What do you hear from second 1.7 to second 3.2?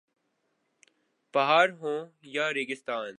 ہوں یا ریگستان